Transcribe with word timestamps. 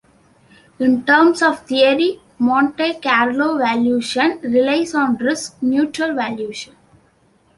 In 0.79 1.05
terms 1.05 1.43
of 1.43 1.59
theory, 1.67 2.21
Monte 2.39 2.93
Carlo 2.95 3.59
valuation 3.59 4.39
relies 4.41 4.95
on 4.95 5.15
risk 5.17 5.57
neutral 5.61 6.15
valuation. 6.15 6.73